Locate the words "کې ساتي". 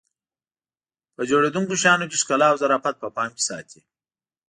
3.35-3.81